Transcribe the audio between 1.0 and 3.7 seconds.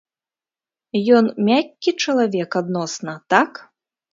Ён мяккі чалавек адносна, так?